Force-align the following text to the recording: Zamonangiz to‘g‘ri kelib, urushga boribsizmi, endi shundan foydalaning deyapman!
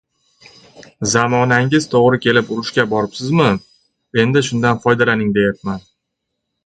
Zamonangiz 1.09 1.85
to‘g‘ri 1.91 2.19
kelib, 2.25 2.49
urushga 2.55 2.85
boribsizmi, 2.95 3.51
endi 4.25 4.45
shundan 4.51 4.83
foydalaning 4.87 5.35
deyapman! 5.37 5.89